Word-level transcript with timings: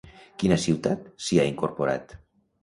Quina 0.43 0.55
ciutat 0.63 1.03
s'hi 1.27 1.39
ha 1.39 1.45
incorporat? 1.51 2.19